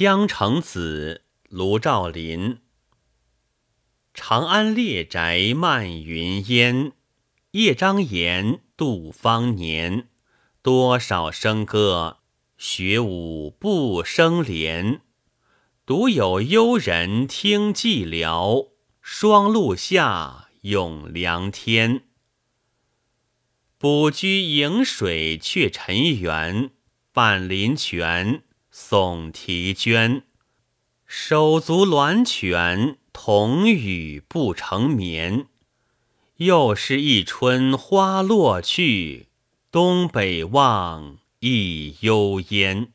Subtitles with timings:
[0.00, 2.60] 江城子，卢照邻。
[4.14, 6.92] 长安列宅漫云烟，
[7.50, 10.08] 夜张檐，度芳年。
[10.62, 12.18] 多少笙歌，
[12.56, 15.00] 学舞不生莲。
[15.84, 18.68] 独有幽人听寂寥，
[19.02, 22.04] 霜露下，永凉天。
[23.76, 26.70] 卜居营水却尘缘，
[27.12, 28.44] 半林泉。
[28.80, 30.22] 送题娟，
[31.04, 35.46] 手足鸾犬，同雨不成眠。
[36.36, 39.26] 又是一春花落去，
[39.72, 42.92] 东北望，一幽烟。